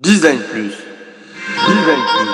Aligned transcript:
Design 0.00 0.40
Plus. 0.50 0.72
Design 1.68 2.00
Plus. 2.10 2.28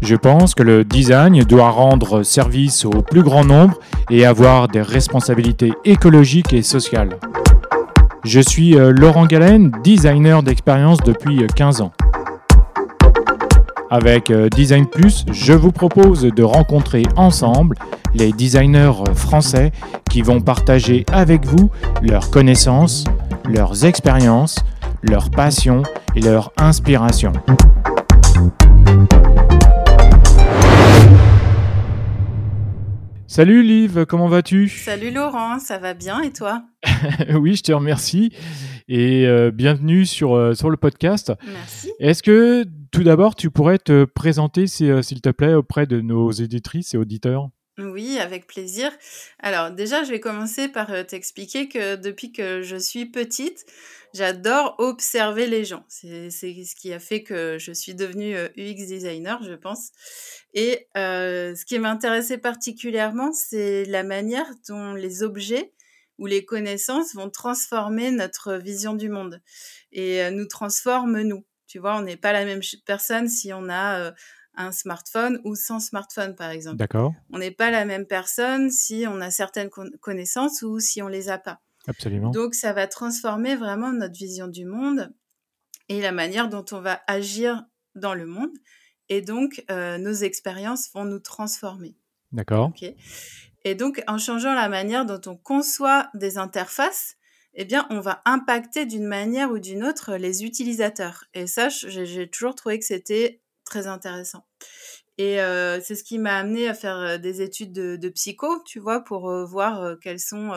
Je 0.00 0.14
pense 0.14 0.54
que 0.54 0.62
le 0.62 0.84
design 0.84 1.42
doit 1.42 1.70
rendre 1.70 2.22
service 2.22 2.84
au 2.84 2.90
plus 3.02 3.24
grand 3.24 3.44
nombre 3.44 3.80
et 4.10 4.24
avoir 4.24 4.68
des 4.68 4.80
responsabilités 4.80 5.72
écologiques 5.84 6.52
et 6.52 6.62
sociales. 6.62 7.18
Je 8.24 8.38
suis 8.38 8.78
euh, 8.78 8.92
Laurent 8.92 9.26
Galen, 9.26 9.72
designer 9.82 10.44
d'expérience 10.44 10.98
depuis 10.98 11.44
15 11.56 11.80
ans. 11.80 11.92
Avec 13.92 14.30
euh, 14.30 14.48
Design 14.48 14.86
Plus, 14.86 15.26
je 15.30 15.52
vous 15.52 15.70
propose 15.70 16.22
de 16.22 16.42
rencontrer 16.42 17.02
ensemble 17.16 17.76
les 18.14 18.32
designers 18.32 19.04
français 19.14 19.70
qui 20.08 20.22
vont 20.22 20.40
partager 20.40 21.04
avec 21.12 21.44
vous 21.44 21.70
leurs 22.00 22.30
connaissances, 22.30 23.04
leurs 23.44 23.84
expériences, 23.84 24.56
leurs 25.02 25.28
passions 25.28 25.82
et 26.16 26.22
leurs 26.22 26.52
inspirations. 26.56 27.34
Salut 33.32 33.62
Liv, 33.62 34.04
comment 34.04 34.28
vas-tu? 34.28 34.68
Salut 34.68 35.10
Laurent, 35.10 35.58
ça 35.58 35.78
va 35.78 35.94
bien 35.94 36.20
et 36.20 36.34
toi? 36.34 36.64
Oui, 37.34 37.56
je 37.56 37.62
te 37.62 37.72
remercie 37.72 38.30
et 38.88 39.26
euh, 39.26 39.50
bienvenue 39.50 40.04
sur, 40.04 40.34
euh, 40.34 40.52
sur 40.52 40.68
le 40.68 40.76
podcast. 40.76 41.32
Merci. 41.46 41.90
Est-ce 41.98 42.22
que 42.22 42.66
tout 42.90 43.02
d'abord 43.02 43.34
tu 43.34 43.50
pourrais 43.50 43.78
te 43.78 44.04
présenter 44.04 44.66
euh, 44.82 45.00
s'il 45.00 45.22
te 45.22 45.30
plaît 45.30 45.54
auprès 45.54 45.86
de 45.86 46.02
nos 46.02 46.30
éditrices 46.30 46.92
et 46.92 46.98
auditeurs? 46.98 47.48
Oui, 47.78 48.18
avec 48.18 48.46
plaisir. 48.46 48.92
Alors 49.38 49.70
déjà, 49.70 50.04
je 50.04 50.10
vais 50.10 50.20
commencer 50.20 50.68
par 50.68 50.90
t'expliquer 51.06 51.70
que 51.70 51.96
depuis 51.96 52.30
que 52.30 52.60
je 52.60 52.76
suis 52.76 53.06
petite, 53.06 53.64
j'adore 54.12 54.74
observer 54.78 55.46
les 55.46 55.64
gens. 55.64 55.86
C'est 55.88 56.30
ce 56.30 56.76
qui 56.76 56.92
a 56.92 56.98
fait 56.98 57.22
que 57.22 57.56
je 57.58 57.72
suis 57.72 57.94
devenue 57.94 58.36
UX 58.58 58.86
designer, 58.86 59.42
je 59.42 59.54
pense. 59.54 59.90
Et 60.52 60.86
ce 60.94 61.64
qui 61.64 61.78
m'intéressait 61.78 62.36
particulièrement, 62.36 63.32
c'est 63.32 63.86
la 63.86 64.02
manière 64.02 64.50
dont 64.68 64.92
les 64.92 65.22
objets 65.22 65.72
ou 66.18 66.26
les 66.26 66.44
connaissances 66.44 67.14
vont 67.14 67.30
transformer 67.30 68.10
notre 68.10 68.56
vision 68.56 68.92
du 68.92 69.08
monde 69.08 69.40
et 69.92 70.30
nous 70.30 70.46
transforment 70.46 71.22
nous. 71.22 71.46
Tu 71.66 71.78
vois, 71.78 71.96
on 71.96 72.02
n'est 72.02 72.18
pas 72.18 72.34
la 72.34 72.44
même 72.44 72.60
personne 72.84 73.28
si 73.28 73.50
on 73.54 73.70
a 73.70 74.12
un 74.56 74.72
smartphone 74.72 75.40
ou 75.44 75.54
sans 75.54 75.80
smartphone, 75.80 76.34
par 76.34 76.50
exemple. 76.50 76.76
D'accord. 76.76 77.12
On 77.32 77.38
n'est 77.38 77.50
pas 77.50 77.70
la 77.70 77.84
même 77.84 78.06
personne 78.06 78.70
si 78.70 79.04
on 79.08 79.20
a 79.20 79.30
certaines 79.30 79.70
connaissances 80.00 80.62
ou 80.62 80.78
si 80.80 81.02
on 81.02 81.08
les 81.08 81.28
a 81.28 81.38
pas. 81.38 81.60
Absolument. 81.88 82.30
Donc, 82.30 82.54
ça 82.54 82.72
va 82.72 82.86
transformer 82.86 83.56
vraiment 83.56 83.92
notre 83.92 84.14
vision 84.14 84.46
du 84.46 84.64
monde 84.64 85.12
et 85.88 86.00
la 86.00 86.12
manière 86.12 86.48
dont 86.48 86.64
on 86.72 86.80
va 86.80 87.02
agir 87.06 87.64
dans 87.94 88.14
le 88.14 88.26
monde. 88.26 88.52
Et 89.08 89.20
donc, 89.20 89.64
euh, 89.70 89.98
nos 89.98 90.12
expériences 90.12 90.90
vont 90.94 91.04
nous 91.04 91.18
transformer. 91.18 91.96
D'accord. 92.30 92.72
Et 93.64 93.74
donc, 93.74 94.02
en 94.06 94.18
changeant 94.18 94.54
la 94.54 94.68
manière 94.68 95.04
dont 95.04 95.20
on 95.26 95.36
conçoit 95.36 96.08
des 96.14 96.38
interfaces, 96.38 97.16
eh 97.54 97.64
bien, 97.64 97.86
on 97.90 98.00
va 98.00 98.22
impacter 98.24 98.86
d'une 98.86 99.06
manière 99.06 99.50
ou 99.50 99.58
d'une 99.58 99.84
autre 99.84 100.16
les 100.16 100.44
utilisateurs. 100.44 101.24
Et 101.34 101.46
ça, 101.46 101.68
j'ai 101.68 102.28
toujours 102.30 102.54
trouvé 102.54 102.78
que 102.78 102.84
c'était 102.84 103.41
très 103.72 103.86
intéressant. 103.86 104.44
Et 105.18 105.40
euh, 105.40 105.80
c'est 105.80 105.94
ce 105.94 106.04
qui 106.04 106.18
m'a 106.18 106.36
amené 106.36 106.68
à 106.68 106.74
faire 106.74 106.98
euh, 106.98 107.18
des 107.18 107.42
études 107.42 107.72
de, 107.72 108.08
psycho, 108.08 108.62
tu 108.64 108.78
vois, 108.78 109.00
pour 109.04 109.30
voir 109.46 109.96
quels 110.00 110.20
sont 110.20 110.52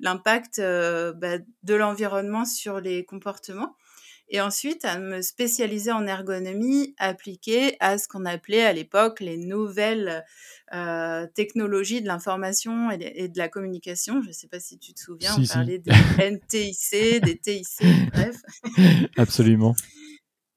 l'impact 0.00 0.60
bah, 0.60 1.38
de 1.62 1.74
l'environnement 1.74 2.44
sur 2.44 2.80
les 2.80 3.04
comportements 3.04 3.76
et 4.32 4.40
ensuite 4.40 4.84
à 4.86 4.98
me 4.98 5.20
spécialiser 5.20 5.92
en 5.92 6.06
ergonomie 6.06 6.94
appliquée 6.98 7.76
à 7.80 7.98
ce 7.98 8.08
qu'on 8.08 8.24
appelait 8.24 8.64
à 8.64 8.72
l'époque 8.72 9.20
les 9.20 9.36
nouvelles 9.36 10.24
euh, 10.72 11.26
technologies 11.34 12.00
de 12.00 12.06
l'information 12.06 12.90
et, 12.90 13.28
de 13.28 13.38
la 13.38 13.48
communication. 13.48 14.22
Je 14.22 14.28
ne 14.28 14.32
sais 14.32 14.48
pas 14.48 14.58
si 14.58 14.78
tu 14.78 14.94
te 14.94 15.00
souviens, 15.00 15.36
on 15.38 15.46
parlait 15.46 15.78
des 15.78 15.92
NTIC, 16.18 17.22
des 17.22 17.38
TIC, 17.38 17.66
bref. 18.12 18.36
Absolument. 19.18 19.76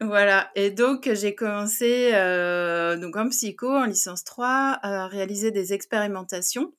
Voilà, 0.02 0.52
et 0.56 0.72
donc 0.72 1.10
j'ai 1.14 1.36
commencé 1.36 2.12
euh, 2.14 2.98
donc 2.98 3.16
en 3.16 3.30
psycho, 3.30 3.70
en 3.70 3.86
licence 3.86 4.26
3, 4.26 4.80
à 4.82 5.08
réaliser 5.08 5.52
des 5.52 5.72
expérimentations 5.74 6.74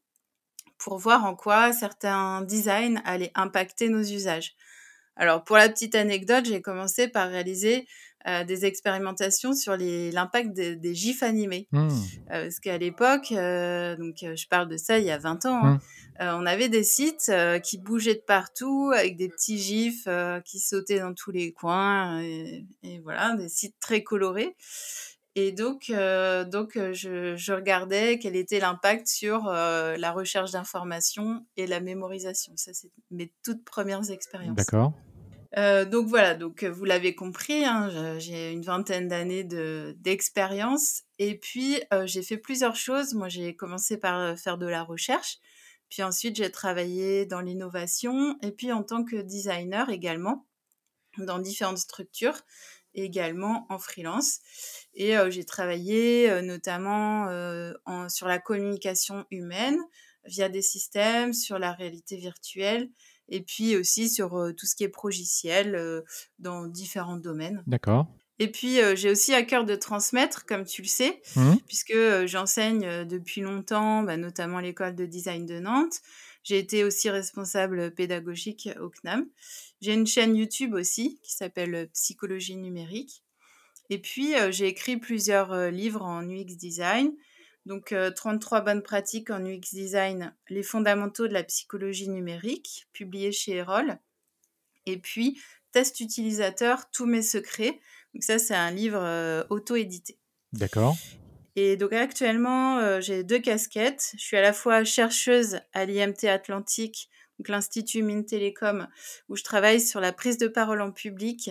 pour 0.78 0.98
voir 0.98 1.24
en 1.24 1.34
quoi 1.34 1.72
certains 1.72 2.42
designs 2.42 3.00
allaient 3.06 3.32
impacter 3.34 3.88
nos 3.88 4.02
usages. 4.02 4.54
Alors, 5.16 5.44
pour 5.44 5.56
la 5.56 5.70
petite 5.70 5.94
anecdote, 5.94 6.44
j'ai 6.44 6.60
commencé 6.60 7.08
par 7.08 7.30
réaliser 7.30 7.88
euh, 8.28 8.42
des 8.42 8.64
expérimentations 8.64 9.54
sur 9.54 9.76
l'impact 9.76 10.52
des 10.52 10.94
gifs 10.94 11.22
animés. 11.22 11.68
Mmh. 11.70 11.88
Euh, 12.32 12.42
parce 12.42 12.58
qu'à 12.58 12.76
l'époque, 12.76 13.30
euh, 13.30 13.94
donc 13.96 14.16
je 14.20 14.48
parle 14.48 14.68
de 14.68 14.76
ça 14.76 14.98
il 14.98 15.04
y 15.04 15.12
a 15.12 15.18
20 15.18 15.46
ans, 15.46 15.64
hein, 15.64 15.78
mmh. 16.18 16.24
on 16.40 16.44
avait 16.44 16.68
des 16.68 16.82
sites 16.82 17.30
qui 17.62 17.78
bougeaient 17.78 18.16
de 18.16 18.24
partout 18.26 18.90
avec 18.92 19.16
des 19.16 19.28
petits 19.28 19.58
gifs 19.58 20.08
qui 20.44 20.58
sautaient 20.58 20.98
dans 20.98 21.14
tous 21.14 21.30
les 21.30 21.52
coins 21.52 22.20
et, 22.20 22.66
voilà, 23.04 23.36
des 23.36 23.48
sites 23.48 23.76
très 23.78 24.02
colorés. 24.02 24.56
Et 25.36 25.52
donc, 25.52 25.92
donc 26.50 26.72
je, 26.74 27.36
je, 27.36 27.52
regardais 27.52 28.18
quel 28.18 28.34
était 28.34 28.58
l'impact 28.58 29.06
sur 29.06 29.44
la 29.44 30.12
recherche 30.12 30.50
d'informations 30.50 31.46
et 31.56 31.68
la 31.68 31.78
mémorisation. 31.78 32.54
Ça, 32.56 32.72
c'est 32.74 32.90
mes 33.12 33.32
toutes 33.44 33.64
premières 33.64 34.10
expériences. 34.10 34.56
D'accord. 34.56 34.94
Euh, 35.56 35.84
donc 35.84 36.08
voilà, 36.08 36.34
donc 36.34 36.64
vous 36.64 36.84
l'avez 36.84 37.14
compris, 37.14 37.64
hein, 37.64 38.18
j'ai 38.18 38.52
une 38.52 38.62
vingtaine 38.62 39.08
d'années 39.08 39.44
d'expérience 39.44 41.02
et 41.18 41.38
puis 41.38 41.80
j'ai 42.04 42.22
fait 42.22 42.36
plusieurs 42.36 42.76
choses. 42.76 43.14
Moi, 43.14 43.28
j'ai 43.28 43.54
commencé 43.56 43.96
par 43.96 44.38
faire 44.38 44.58
de 44.58 44.66
la 44.66 44.82
recherche, 44.82 45.38
puis 45.88 46.02
ensuite 46.02 46.36
j'ai 46.36 46.50
travaillé 46.50 47.26
dans 47.26 47.40
l'innovation 47.40 48.36
et 48.42 48.50
puis 48.50 48.72
en 48.72 48.82
tant 48.82 49.04
que 49.04 49.16
designer 49.16 49.88
également 49.90 50.46
dans 51.18 51.38
différentes 51.38 51.78
structures, 51.78 52.42
également 52.94 53.66
en 53.70 53.78
freelance. 53.78 54.40
Et 54.94 55.14
j'ai 55.30 55.44
travaillé 55.44 56.42
notamment 56.42 57.28
sur 58.08 58.26
la 58.26 58.38
communication 58.38 59.24
humaine 59.30 59.78
via 60.24 60.48
des 60.48 60.62
systèmes, 60.62 61.32
sur 61.32 61.58
la 61.58 61.72
réalité 61.72 62.16
virtuelle 62.16 62.90
et 63.28 63.42
puis 63.42 63.76
aussi 63.76 64.08
sur 64.08 64.52
tout 64.56 64.66
ce 64.66 64.74
qui 64.74 64.84
est 64.84 64.88
progiciel 64.88 66.02
dans 66.38 66.66
différents 66.66 67.16
domaines. 67.16 67.62
D'accord. 67.66 68.06
Et 68.38 68.50
puis, 68.50 68.78
j'ai 68.96 69.10
aussi 69.10 69.32
à 69.32 69.42
cœur 69.42 69.64
de 69.64 69.74
transmettre, 69.74 70.44
comme 70.44 70.64
tu 70.64 70.82
le 70.82 70.88
sais, 70.88 71.22
mmh. 71.36 71.54
puisque 71.66 71.96
j'enseigne 72.26 73.04
depuis 73.06 73.40
longtemps, 73.40 74.02
bah, 74.02 74.16
notamment 74.16 74.60
l'école 74.60 74.94
de 74.94 75.06
design 75.06 75.46
de 75.46 75.58
Nantes. 75.58 76.00
J'ai 76.42 76.58
été 76.58 76.84
aussi 76.84 77.08
responsable 77.10 77.92
pédagogique 77.92 78.68
au 78.80 78.90
CNAM. 78.90 79.26
J'ai 79.80 79.94
une 79.94 80.06
chaîne 80.06 80.36
YouTube 80.36 80.74
aussi 80.74 81.18
qui 81.22 81.32
s'appelle 81.32 81.88
Psychologie 81.94 82.56
numérique. 82.56 83.24
Et 83.88 83.98
puis, 83.98 84.34
j'ai 84.50 84.66
écrit 84.66 84.98
plusieurs 84.98 85.70
livres 85.70 86.02
en 86.02 86.22
UX 86.28 86.56
design. 86.56 87.12
Donc, 87.66 87.92
33 88.14 88.58
euh, 88.58 88.60
bonnes 88.62 88.82
pratiques 88.82 89.30
en 89.30 89.44
UX 89.44 89.72
design, 89.72 90.32
les 90.48 90.62
fondamentaux 90.62 91.26
de 91.26 91.32
la 91.32 91.42
psychologie 91.42 92.08
numérique, 92.08 92.86
publié 92.92 93.32
chez 93.32 93.56
Erol. 93.56 93.98
Et 94.86 94.98
puis, 94.98 95.40
test 95.72 95.98
utilisateur, 95.98 96.88
tous 96.92 97.06
mes 97.06 97.22
secrets. 97.22 97.80
Donc, 98.14 98.22
ça, 98.22 98.38
c'est 98.38 98.54
un 98.54 98.70
livre 98.70 99.02
euh, 99.02 99.42
auto-édité. 99.50 100.16
D'accord. 100.52 100.96
Et 101.56 101.76
donc, 101.76 101.92
actuellement, 101.92 102.78
euh, 102.78 103.00
j'ai 103.00 103.24
deux 103.24 103.40
casquettes. 103.40 104.12
Je 104.16 104.22
suis 104.22 104.36
à 104.36 104.42
la 104.42 104.52
fois 104.52 104.84
chercheuse 104.84 105.58
à 105.72 105.86
l'IMT 105.86 106.28
Atlantique, 106.28 107.10
donc 107.40 107.48
l'Institut 107.48 108.02
Mines 108.02 108.26
Télécom, 108.26 108.86
où 109.28 109.34
je 109.34 109.42
travaille 109.42 109.80
sur 109.80 109.98
la 110.00 110.12
prise 110.12 110.38
de 110.38 110.46
parole 110.46 110.80
en 110.80 110.92
public. 110.92 111.50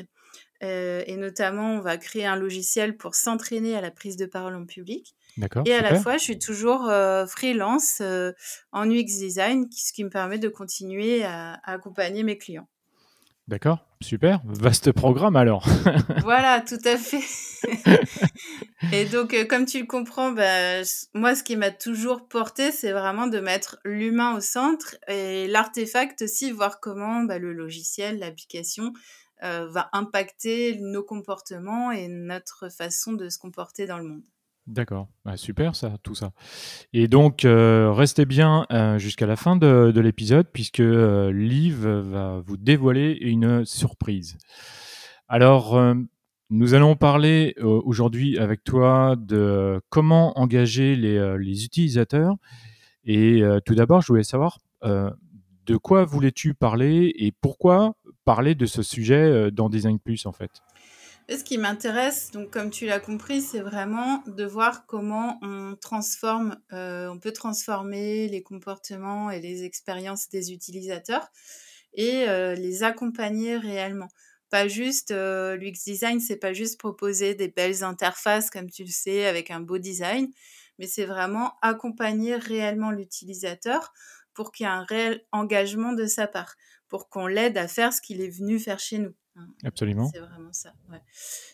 et 0.62 1.18
notamment, 1.18 1.76
on 1.76 1.82
va 1.82 1.98
créer 1.98 2.26
un 2.26 2.38
logiciel 2.38 2.96
pour 2.96 3.14
s'entraîner 3.16 3.76
à 3.76 3.82
la 3.82 3.92
prise 3.92 4.16
de 4.16 4.26
parole 4.26 4.56
en 4.56 4.66
public. 4.66 5.14
Et 5.66 5.74
à 5.74 5.82
la 5.82 6.00
fois, 6.00 6.18
je 6.18 6.24
suis 6.24 6.40
toujours 6.40 6.88
euh, 6.90 7.26
freelance 7.26 8.00
euh, 8.02 8.32
en 8.72 8.90
UX 8.90 9.20
design, 9.20 9.68
ce 9.72 9.92
qui 9.92 10.04
me 10.04 10.10
permet 10.10 10.38
de 10.38 10.48
continuer 10.48 11.24
à, 11.24 11.60
accompagner 11.64 12.24
mes 12.24 12.38
clients. 12.38 12.68
D'accord, 13.48 13.86
super, 14.02 14.42
vaste 14.46 14.92
programme 14.92 15.36
alors. 15.36 15.68
voilà, 16.24 16.62
tout 16.68 16.80
à 16.84 16.98
fait. 16.98 17.22
et 18.92 19.06
donc, 19.06 19.34
euh, 19.34 19.46
comme 19.46 19.66
tu 19.66 19.80
le 19.80 19.86
comprends, 19.86 20.32
bah, 20.32 20.82
moi, 21.14 21.36
ce 21.36 21.44
qui 21.44 21.56
m'a 21.56 21.70
toujours 21.70 22.28
porté, 22.28 22.72
c'est 22.72 22.92
vraiment 22.92 23.28
de 23.28 23.40
mettre 23.40 23.78
l'humain 23.84 24.36
au 24.36 24.40
centre 24.40 24.96
et 25.08 25.48
l'artefact 25.48 26.24
aussi, 26.24 26.52
voir 26.52 26.80
comment 26.80 27.24
bah, 27.24 27.38
le 27.38 27.54
logiciel, 27.54 28.20
l'application 28.20 28.94
va 29.42 29.90
impacter 29.94 30.80
nos 30.80 31.04
comportements 31.04 31.92
et 31.92 32.08
notre 32.08 32.70
façon 32.70 33.14
de 33.14 33.30
se 33.30 33.38
comporter 33.38 33.86
dans 33.86 34.00
le 34.00 34.06
monde. 34.06 34.24
D'accord, 34.68 35.08
bah, 35.24 35.38
super 35.38 35.76
ça, 35.76 35.94
tout 36.02 36.16
ça. 36.16 36.32
Et 36.92 37.08
donc, 37.08 37.46
euh, 37.46 37.92
restez 37.92 38.26
bien 38.26 38.66
euh, 38.72 38.98
jusqu'à 38.98 39.28
la 39.28 39.36
fin 39.36 39.56
de, 39.56 39.92
de 39.94 40.02
l'épisode, 40.02 40.48
puisque 40.52 40.80
euh, 40.80 41.32
Liv 41.32 41.86
va 41.86 42.42
vous 42.44 42.58
dévoiler 42.58 43.16
une 43.22 43.64
surprise. 43.64 44.40
Alors, 45.28 45.80
nous 46.52 46.74
allons 46.76 46.96
parler 46.96 47.56
aujourd'hui 47.60 48.38
avec 48.38 48.64
toi 48.64 49.16
de 49.18 49.82
comment 49.90 50.38
engager 50.40 50.96
les, 50.96 51.36
les 51.40 51.66
utilisateurs. 51.66 52.36
Et 53.06 53.42
tout 53.66 53.74
d'abord, 53.74 54.02
je 54.02 54.08
voulais 54.08 54.24
savoir 54.24 54.60
de 54.84 55.78
quoi 55.78 56.06
voulais-tu 56.06 56.54
parler 56.54 57.12
et 57.18 57.32
pourquoi 57.32 57.96
parler 58.24 58.54
de 58.54 58.68
ce 58.68 58.84
sujet 58.84 59.50
dans 59.50 59.68
Design 59.68 59.98
Plus 59.98 60.28
en 60.28 60.32
fait? 60.32 60.52
Ce 61.27 61.44
qui 61.44 61.57
m'intéresse, 61.57 62.30
donc 62.30 62.51
comme 62.51 62.69
tu 62.69 62.86
l'as 62.86 63.00
compris, 63.00 63.42
c'est 63.42 63.60
vraiment 63.60 64.22
de 64.27 64.45
voir 64.45 64.86
comment 64.86 65.39
on 65.42 65.75
transforme, 65.75 66.56
euh, 66.72 67.07
on 67.10 67.18
peut 67.18 67.33
transformer 67.33 68.27
les 68.27 68.44
comportements 68.44 69.31
et 69.31 69.39
les 69.39 69.63
expériences 69.63 70.30
des 70.30 70.54
utilisateurs 70.54 71.27
et 71.94 72.30
euh, 72.30 72.54
les 72.54 72.83
accompagner 72.83 73.57
réellement. 73.57 74.07
Pas 74.51 74.68
juste 74.68 75.10
euh, 75.10 75.56
l'UX 75.56 75.83
design, 75.83 76.19
c'est 76.19 76.36
pas 76.38 76.54
juste 76.54 76.80
proposer 76.80 77.33
des 77.33 77.48
belles 77.48 77.83
interfaces 77.83 78.51
comme 78.51 78.69
tu 78.69 78.83
le 78.83 78.92
sais 78.92 79.25
avec 79.25 79.50
un 79.50 79.62
beau 79.62 79.80
design, 79.80 80.31
mais 80.78 80.86
c'est 80.86 81.06
vraiment 81.06 81.54
accompagner 81.63 82.36
réellement 82.36 82.92
l'utilisateur 82.92 83.94
pour 84.36 84.51
qu'il 84.51 84.66
y 84.66 84.69
ait 84.69 84.71
un 84.71 84.83
réel 84.83 85.25
engagement 85.31 85.94
de 85.94 86.06
sa 86.06 86.28
part, 86.28 86.56
pour 86.88 87.10
qu'on 87.10 87.25
l'aide 87.25 87.57
à 87.57 87.68
faire 87.68 87.94
ce 87.94 88.01
qu'il 88.01 88.21
est 88.21 88.30
venu 88.30 88.60
faire 88.60 88.80
chez 88.80 89.00
nous. 89.00 89.16
Hein. 89.36 89.48
Absolument. 89.64 90.12
C'est 90.14 90.20
vraiment 90.20 90.54
ça. 90.54 90.74
ouais. 90.92 91.02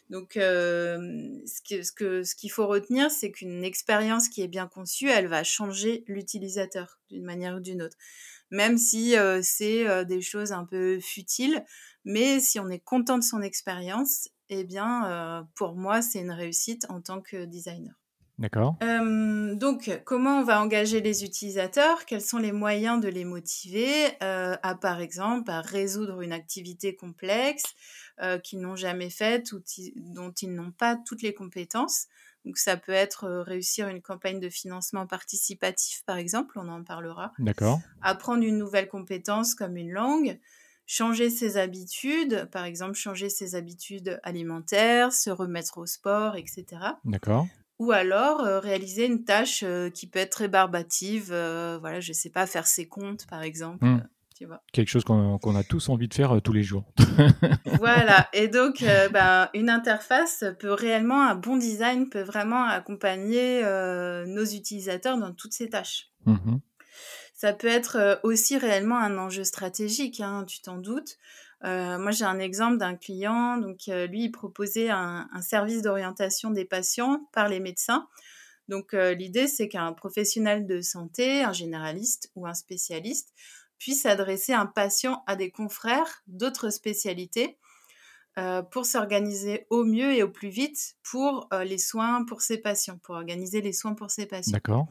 Donc, 0.09 0.37
euh, 0.37 0.97
ce 1.45 1.61
que- 1.67 1.83
ce 1.83 1.91
que- 1.91 2.23
ce 2.23 2.35
qu'il 2.35 2.51
faut 2.51 2.67
retenir, 2.67 3.11
c'est 3.11 3.31
qu'une 3.31 3.63
expérience 3.63 4.29
qui 4.29 4.41
est 4.41 4.47
bien 4.47 4.67
conçue, 4.67 5.09
elle 5.09 5.27
va 5.27 5.43
changer 5.43 6.03
l'utilisateur 6.07 6.99
d'une 7.09 7.23
manière 7.23 7.55
ou 7.57 7.59
d'une 7.59 7.81
autre. 7.83 7.97
Même 8.51 8.77
si 8.77 9.17
euh, 9.17 9.41
c'est 9.43 9.87
euh, 9.87 10.03
des 10.05 10.21
choses 10.21 10.51
un 10.53 10.65
peu 10.65 10.99
futiles, 10.99 11.65
mais 12.05 12.39
si 12.39 12.59
on 12.59 12.69
est 12.69 12.79
content 12.79 13.17
de 13.19 13.23
son 13.23 13.41
expérience, 13.41 14.29
eh 14.49 14.63
bien, 14.65 15.39
euh, 15.41 15.43
pour 15.55 15.75
moi, 15.75 16.01
c'est 16.01 16.19
une 16.21 16.31
réussite 16.31 16.85
en 16.89 17.01
tant 17.01 17.21
que 17.21 17.45
designer. 17.45 18.00
D'accord. 18.41 18.75
Euh, 18.81 19.53
donc, 19.53 20.01
comment 20.03 20.39
on 20.39 20.43
va 20.43 20.59
engager 20.59 20.99
les 20.99 21.23
utilisateurs? 21.23 22.07
Quels 22.07 22.23
sont 22.23 22.39
les 22.39 22.51
moyens 22.51 22.99
de 22.99 23.07
les 23.07 23.23
motiver? 23.23 23.93
Euh, 24.23 24.57
à, 24.63 24.73
par 24.73 24.99
exemple, 24.99 25.51
à 25.51 25.61
résoudre 25.61 26.21
une 26.21 26.33
activité 26.33 26.95
complexe 26.95 27.63
euh, 28.19 28.39
qu'ils 28.39 28.59
n'ont 28.59 28.75
jamais 28.75 29.11
faite 29.11 29.51
ou 29.51 29.61
dont 29.95 30.31
ils 30.31 30.51
n'ont 30.51 30.71
pas 30.71 30.95
toutes 30.95 31.21
les 31.21 31.35
compétences 31.35 32.07
Donc, 32.43 32.57
ça 32.57 32.77
peut 32.77 32.91
être 32.91 33.27
réussir 33.45 33.87
une 33.89 34.01
campagne 34.01 34.39
de 34.39 34.49
financement 34.49 35.05
participatif, 35.05 36.03
par 36.07 36.17
exemple, 36.17 36.57
on 36.57 36.67
en 36.67 36.83
parlera. 36.83 37.33
D'accord. 37.37 37.79
Apprendre 38.01 38.43
une 38.43 38.57
nouvelle 38.57 38.87
compétence 38.87 39.53
comme 39.53 39.77
une 39.77 39.91
langue. 39.91 40.39
Changer 40.87 41.29
ses 41.29 41.57
habitudes, 41.57 42.49
par 42.51 42.65
exemple, 42.65 42.95
changer 42.95 43.29
ses 43.29 43.53
habitudes 43.53 44.19
alimentaires, 44.23 45.13
se 45.13 45.29
remettre 45.29 45.77
au 45.77 45.85
sport, 45.85 46.35
etc 46.35 46.65
D'accord. 47.05 47.45
Ou 47.81 47.91
alors 47.91 48.41
euh, 48.41 48.59
réaliser 48.59 49.07
une 49.07 49.23
tâche 49.23 49.63
euh, 49.63 49.89
qui 49.89 50.05
peut 50.05 50.19
être 50.19 50.35
rébarbative, 50.35 51.29
euh, 51.31 51.79
voilà, 51.81 51.99
je 51.99 52.13
sais 52.13 52.29
pas, 52.29 52.45
faire 52.45 52.67
ses 52.67 52.87
comptes 52.87 53.25
par 53.25 53.41
exemple, 53.41 53.83
Hmm. 53.83 53.95
euh, 53.95 54.07
tu 54.37 54.45
vois. 54.45 54.61
Quelque 54.71 54.89
chose 54.89 55.03
qu'on 55.03 55.55
a 55.55 55.63
tous 55.63 55.89
envie 55.89 56.07
de 56.07 56.13
faire 56.13 56.39
tous 56.43 56.53
les 56.53 56.61
jours. 56.61 56.85
Voilà, 57.79 58.29
et 58.33 58.47
donc 58.49 58.83
ben, 59.11 59.49
une 59.55 59.71
interface 59.71 60.43
peut 60.59 60.73
réellement, 60.73 61.23
un 61.27 61.33
bon 61.33 61.57
design 61.57 62.07
peut 62.07 62.21
vraiment 62.21 62.65
accompagner 62.65 63.63
nos 64.27 64.45
utilisateurs 64.45 65.17
dans 65.17 65.31
toutes 65.33 65.53
ces 65.53 65.69
tâches. 65.69 66.11
Mhm. 66.25 66.59
Ça 67.33 67.53
peut 67.53 67.67
être 67.67 68.19
aussi 68.23 68.57
réellement 68.59 68.99
un 68.99 69.17
enjeu 69.17 69.43
stratégique, 69.43 70.19
hein, 70.19 70.45
tu 70.47 70.61
t'en 70.61 70.77
doutes. 70.77 71.17
Euh, 71.63 71.99
moi, 71.99 72.11
j'ai 72.11 72.25
un 72.25 72.39
exemple 72.39 72.77
d'un 72.77 72.95
client, 72.95 73.57
donc 73.57 73.87
euh, 73.87 74.07
lui, 74.07 74.23
il 74.25 74.31
proposait 74.31 74.89
un, 74.89 75.27
service 75.41 75.81
d'orientation 75.81 76.49
des 76.49 76.65
patients 76.65 77.27
par 77.33 77.49
les 77.49 77.59
médecins. 77.59 78.07
Donc, 78.67 78.93
euh, 78.93 79.13
l'idée, 79.13 79.47
c'est 79.47 79.67
qu'un 79.67 79.93
professionnel 79.93 80.65
de 80.65 80.81
santé, 80.81 81.43
un 81.43 81.53
généraliste 81.53 82.31
ou 82.35 82.47
un 82.47 82.53
spécialiste, 82.53 83.33
puisse 83.77 84.05
adresser 84.05 84.53
un 84.53 84.65
patient 84.65 85.23
à 85.27 85.35
des 85.35 85.51
confrères 85.51 86.23
d'autres 86.27 86.69
spécialités 86.69 87.57
pour 88.71 88.85
s'organiser 88.85 89.67
au 89.69 89.83
mieux 89.83 90.13
et 90.13 90.23
au 90.23 90.29
plus 90.29 90.47
vite 90.47 90.95
pour 91.03 91.49
les 91.65 91.77
soins 91.77 92.23
pour 92.23 92.41
ses 92.41 92.57
patients, 92.57 92.97
pour 93.03 93.15
organiser 93.15 93.59
les 93.59 93.73
soins 93.73 93.93
pour 93.93 94.09
ses 94.09 94.25
patients. 94.25 94.53
D'accord. 94.53 94.87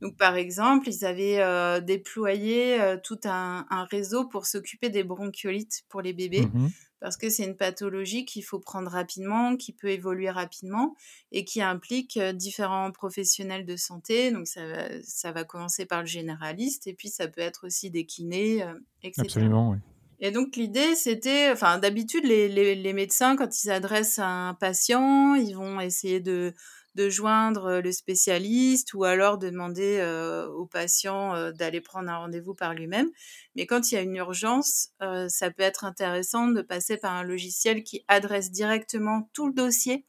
Donc, 0.00 0.16
par 0.16 0.36
exemple, 0.36 0.88
ils 0.88 1.04
avaient 1.04 1.40
euh, 1.40 1.80
déployé 1.80 2.80
euh, 2.80 2.96
tout 3.02 3.18
un, 3.24 3.66
un 3.70 3.84
réseau 3.84 4.26
pour 4.26 4.46
s'occuper 4.46 4.88
des 4.90 5.04
bronchiolites 5.04 5.82
pour 5.88 6.00
les 6.02 6.12
bébés, 6.12 6.46
Mhm. 6.52 6.70
parce 7.00 7.16
que 7.16 7.28
c'est 7.30 7.44
une 7.44 7.56
pathologie 7.56 8.24
qu'il 8.24 8.44
faut 8.44 8.58
prendre 8.58 8.90
rapidement, 8.90 9.56
qui 9.56 9.72
peut 9.72 9.88
évoluer 9.90 10.30
rapidement 10.30 10.94
et 11.32 11.44
qui 11.44 11.62
implique 11.62 12.16
euh, 12.16 12.32
différents 12.32 12.90
professionnels 12.92 13.64
de 13.66 13.76
santé. 13.76 14.30
Donc, 14.32 14.46
ça, 14.46 14.66
va- 14.66 15.02
ça 15.02 15.32
va 15.32 15.44
commencer 15.44 15.86
par 15.86 16.00
le 16.00 16.06
généraliste 16.06 16.86
et 16.86 16.94
puis 16.94 17.08
ça 17.08 17.28
peut 17.28 17.40
être 17.40 17.66
aussi 17.66 17.90
des 17.90 18.04
kinés, 18.06 18.64
etc. 19.02 19.22
Absolument, 19.22 19.70
oui. 19.70 19.78
Et 20.20 20.32
donc 20.32 20.56
l'idée, 20.56 20.96
c'était, 20.96 21.48
enfin 21.52 21.78
d'habitude, 21.78 22.24
les, 22.24 22.48
les, 22.48 22.74
les 22.74 22.92
médecins, 22.92 23.36
quand 23.36 23.56
ils 23.56 23.60
s'adressent 23.68 24.18
à 24.18 24.26
un 24.26 24.54
patient, 24.54 25.36
ils 25.36 25.54
vont 25.54 25.78
essayer 25.80 26.18
de, 26.18 26.54
de 26.98 27.08
joindre 27.08 27.78
le 27.78 27.92
spécialiste 27.92 28.92
ou 28.92 29.04
alors 29.04 29.38
de 29.38 29.48
demander 29.48 29.98
euh, 30.00 30.48
au 30.48 30.66
patient 30.66 31.32
euh, 31.32 31.52
d'aller 31.52 31.80
prendre 31.80 32.10
un 32.10 32.16
rendez-vous 32.18 32.54
par 32.54 32.74
lui-même. 32.74 33.08
Mais 33.54 33.66
quand 33.66 33.90
il 33.90 33.94
y 33.94 33.98
a 33.98 34.00
une 34.00 34.16
urgence, 34.16 34.88
euh, 35.00 35.28
ça 35.28 35.52
peut 35.52 35.62
être 35.62 35.84
intéressant 35.84 36.48
de 36.48 36.60
passer 36.60 36.96
par 36.96 37.12
un 37.12 37.22
logiciel 37.22 37.84
qui 37.84 38.04
adresse 38.08 38.50
directement 38.50 39.30
tout 39.32 39.46
le 39.46 39.52
dossier, 39.52 40.06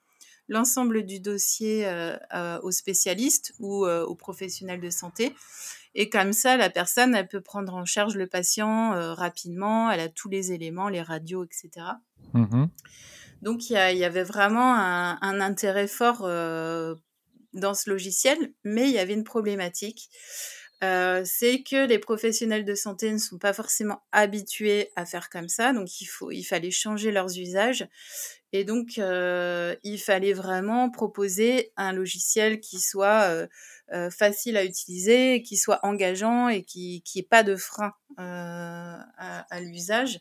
l'ensemble 0.48 1.05
du 1.05 1.19
dossier 1.19 1.88
euh, 1.88 2.17
euh, 2.34 2.60
au 2.63 2.72
spécialiste 2.72 3.53
ou 3.60 3.86
euh, 3.86 4.03
au 4.03 4.15
professionnel 4.15 4.81
de 4.81 4.89
santé. 4.89 5.36
Et 5.93 6.10
comme 6.10 6.34
ça, 6.34 6.58
la 6.58 6.72
personne, 6.72 7.13
elle 7.13 7.27
peut 7.27 7.41
prendre 7.41 7.75
en 7.75 7.86
charge 7.86 8.15
le 8.15 8.25
patient 8.25 8.93
euh, 8.93 9.13
rapidement, 9.13 9.91
elle 9.91 10.00
a 10.00 10.10
tous 10.10 10.29
les 10.29 10.53
éléments, 10.53 10.89
les 10.89 11.03
radios, 11.03 11.43
etc. 11.43 11.86
Donc, 13.41 13.69
il 13.69 13.74
y, 13.74 14.03
avait 14.03 14.24
vraiment 14.24 14.75
un, 14.75 15.41
intérêt 15.41 15.88
fort 15.88 16.22
euh, 16.24 16.96
dans 17.53 17.74
ce 17.74 17.89
logiciel, 17.89 18.53
mais 18.63 18.89
il 18.89 18.93
y 18.93 19.00
avait 19.00 19.13
une 19.13 19.24
problématique. 19.24 20.10
Euh, 20.84 21.24
c'est 21.25 21.62
que 21.63 21.88
les 21.88 22.00
professionnels 22.00 22.63
de 22.63 22.75
santé 22.75 23.12
ne 23.12 23.17
sont 23.17 23.38
pas 23.38 23.51
forcément 23.51 24.01
habitués 24.13 24.91
à 24.96 25.05
faire 25.05 25.29
comme 25.29 25.50
ça, 25.50 25.74
donc 25.74 25.89
il, 26.00 26.43
fallait 26.46 26.72
changer 26.72 27.12
leurs 27.12 27.38
usages. 27.38 27.88
Et 28.51 28.63
donc, 28.63 28.98
euh, 28.98 29.75
il 29.84 30.00
fallait 30.00 30.34
vraiment 30.34 30.89
proposer 30.89 31.72
un 31.77 31.91
logiciel 31.93 32.60
qui 32.60 32.79
soit 32.79 33.48
facile 34.12 34.55
à 34.58 34.63
utiliser, 34.63 35.41
qui 35.41 35.58
soit 35.58 35.79
engageant 35.84 36.48
et 36.50 36.63
qui 36.63 37.03
n'ait 37.15 37.24
pas 37.24 37.43
de 37.43 37.55
frein 37.55 37.93
à 38.17 39.60
l'usage. 39.62 40.19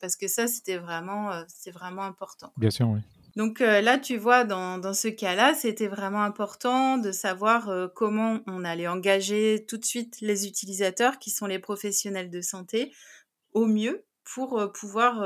Parce 0.00 0.16
que 0.16 0.28
ça, 0.28 0.46
c'était 0.46 0.78
vraiment, 0.78 1.32
euh, 1.32 1.42
c'est 1.48 1.70
vraiment 1.70 2.02
important. 2.02 2.52
Bien 2.56 2.70
sûr, 2.70 2.88
oui. 2.88 3.00
Donc 3.36 3.60
euh, 3.60 3.80
là, 3.80 3.98
tu 3.98 4.16
vois, 4.16 4.44
dans, 4.44 4.78
dans 4.78 4.94
ce 4.94 5.08
cas-là, 5.08 5.54
c'était 5.54 5.86
vraiment 5.86 6.22
important 6.22 6.98
de 6.98 7.12
savoir 7.12 7.68
euh, 7.68 7.88
comment 7.88 8.40
on 8.46 8.64
allait 8.64 8.88
engager 8.88 9.64
tout 9.68 9.78
de 9.78 9.84
suite 9.84 10.20
les 10.20 10.46
utilisateurs, 10.46 11.18
qui 11.18 11.30
sont 11.30 11.46
les 11.46 11.58
professionnels 11.58 12.30
de 12.30 12.40
santé, 12.40 12.92
au 13.52 13.66
mieux 13.66 14.04
pour 14.34 14.58
euh, 14.58 14.68
pouvoir 14.68 15.24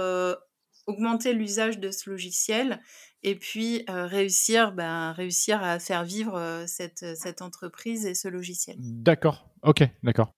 augmenter 0.87 1.33
l'usage 1.33 1.79
de 1.79 1.91
ce 1.91 2.11
logiciel 2.11 2.81
et 3.23 3.37
puis 3.37 3.85
réussir, 3.89 4.73
ben, 4.73 5.13
réussir 5.13 5.63
à 5.63 5.79
faire 5.79 6.05
vivre 6.05 6.65
cette, 6.67 7.17
cette 7.17 7.41
entreprise 7.41 8.05
et 8.05 8.15
ce 8.15 8.29
logiciel. 8.29 8.77
D'accord. 8.79 9.49
Ok, 9.63 9.83
d'accord. 10.03 10.35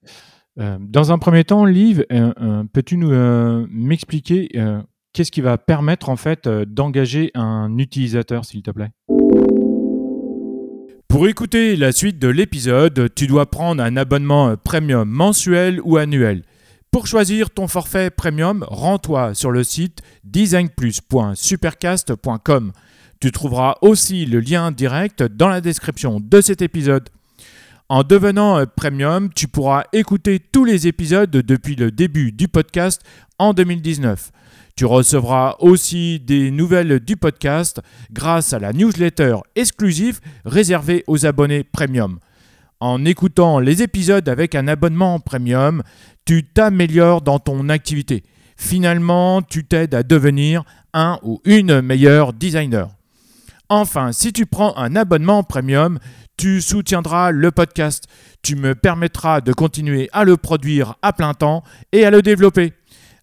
Euh, 0.59 0.79
dans 0.81 1.13
un 1.13 1.19
premier 1.19 1.45
temps, 1.45 1.67
Liv, 1.67 2.05
euh, 2.11 2.33
euh, 2.41 2.65
peux-tu 2.73 2.97
nous 2.97 3.11
m'expliquer 3.69 4.49
qu'est-ce 5.13 5.31
qui 5.31 5.41
va 5.41 5.57
permettre 5.59 6.09
en 6.09 6.17
fait 6.17 6.49
d'engager 6.49 7.31
un 7.35 7.77
utilisateur, 7.79 8.45
s'il 8.45 8.63
te 8.63 8.71
plaît? 8.71 8.91
Pour 11.09 11.27
écouter 11.29 11.77
la 11.77 11.93
suite 11.93 12.19
de 12.19 12.27
l'épisode, 12.29 13.11
tu 13.15 13.27
dois 13.27 13.47
prendre 13.47 13.83
un 13.83 13.97
abonnement 13.97 14.55
premium 14.63 15.09
mensuel 15.09 15.81
ou 15.83 15.97
annuel. 15.97 16.43
Pour 16.91 17.07
choisir 17.07 17.49
ton 17.51 17.69
forfait 17.69 18.11
premium, 18.11 18.67
rends-toi 18.69 19.33
sur 19.35 19.51
le 19.51 19.65
site 19.65 20.03
designplus.supercast.com. 20.25 22.73
Tu 23.21 23.33
trouveras 23.33 23.77
aussi 23.81 24.27
le 24.27 24.41
lien 24.41 24.71
direct 24.73 25.23
dans 25.23 25.49
la 25.49 25.63
description 25.63 26.21
de 26.21 26.43
cet 26.43 26.61
épisode. 26.61 27.09
En 27.89 28.03
devenant 28.03 28.59
euh, 28.59 28.65
premium, 28.67 29.31
tu 29.33 29.47
pourras 29.47 29.85
écouter 29.93 30.41
tous 30.41 30.65
les 30.65 30.89
épisodes 30.89 31.31
depuis 31.31 31.77
le 31.77 31.93
début 31.93 32.33
du 32.33 32.49
podcast 32.49 33.01
en 33.39 33.53
2019. 33.53 34.33
Tu 34.75 34.85
recevras 34.85 35.55
aussi 35.61 36.19
des 36.19 36.51
nouvelles 36.51 36.99
du 36.99 37.17
podcast 37.17 37.81
grâce 38.11 38.53
à 38.53 38.59
la 38.59 38.73
newsletter 38.73 39.37
exclusive 39.55 40.19
réservée 40.45 41.05
aux 41.07 41.27
abonnés 41.27 41.63
premium. 41.63 42.19
En 42.81 43.05
écoutant 43.05 43.61
les 43.61 43.85
épisodes 43.85 44.29
avec 44.29 44.57
un 44.57 44.67
abonnement 44.67 45.21
premium, 45.21 45.85
tu 46.25 46.43
t'améliores 46.43 47.23
dans 47.23 47.39
ton 47.39 47.69
activité. 47.69 48.25
Finalement, 48.57 49.43
tu 49.43 49.65
t'aides 49.65 49.95
à 49.95 50.03
devenir 50.03 50.65
un 50.93 51.21
ou 51.23 51.41
une 51.45 51.83
meilleure 51.83 52.33
designer. 52.33 52.96
Enfin, 53.69 54.13
si 54.13 54.33
tu 54.33 54.47
prends 54.47 54.77
un 54.77 54.95
abonnement 54.95 55.43
premium, 55.43 55.99
tu 56.37 56.61
soutiendras 56.61 57.31
le 57.31 57.51
podcast. 57.51 58.05
Tu 58.43 58.57
me 58.57 58.75
permettras 58.75 59.41
de 59.41 59.53
continuer 59.53 60.09
à 60.13 60.25
le 60.25 60.37
produire 60.37 60.95
à 61.03 61.13
plein 61.13 61.35
temps 61.35 61.63
et 61.93 62.05
à 62.05 62.11
le 62.11 62.23
développer. 62.23 62.73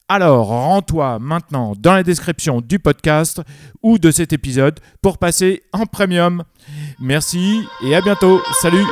Alors, 0.10 0.48
rends-toi 0.48 1.18
maintenant 1.20 1.74
dans 1.78 1.94
la 1.94 2.04
description 2.04 2.62
du 2.62 2.78
podcast 2.78 3.42
ou 3.82 3.98
de 3.98 4.12
cet 4.12 4.34
épisode 4.34 4.80
pour 5.02 5.18
passer 5.18 5.64
en 5.72 5.86
premium. 5.86 6.44
Merci 7.00 7.64
et 7.86 7.96
à 7.96 8.02
bientôt. 8.02 8.42
Salut 8.62 8.86